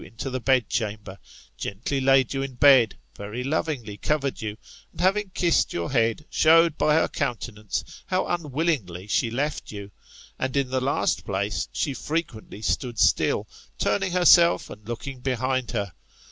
2 0.01 0.05
1 0.05 0.11
into 0.13 0.29
the 0.31 0.39
bed 0.39 0.67
chamber, 0.67 1.19
gently 1.57 2.01
laid 2.01 2.33
you 2.33 2.41
in 2.41 2.55
bed, 2.55 2.97
very 3.15 3.43
lovingly 3.43 3.97
covered 3.97 4.41
you, 4.41 4.57
and 4.91 4.99
having 5.01 5.29
kissed 5.29 5.73
your 5.73 5.91
head, 5.91 6.25
showed 6.27 6.75
by 6.75 6.95
her 6.95 7.07
countenance 7.07 7.83
how 8.07 8.25
unwillingly 8.25 9.05
she 9.05 9.29
left 9.29 9.71
you; 9.71 9.91
and 10.39 10.57
in 10.57 10.71
the 10.71 10.81
last 10.81 11.23
place, 11.23 11.67
she 11.71 11.93
frequently 11.93 12.63
stood 12.63 12.97
still, 12.97 13.47
turning 13.77 14.11
herself, 14.11 14.71
and 14.71 14.87
looking 14.87 15.19
behind 15.19 15.69
her. 15.69 15.93